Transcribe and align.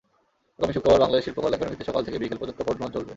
আগামী 0.57 0.73
শুক্রবার 0.75 1.03
বাংলাদেশ 1.03 1.23
শিল্পকলা 1.27 1.55
একাডেমিতে 1.57 1.87
সকাল 1.89 2.01
থেকে 2.07 2.17
বিকেল 2.21 2.39
পর্যন্ত 2.41 2.59
ভোট 2.67 2.75
গ্রহণ 2.79 2.91
চলবে। 2.95 3.09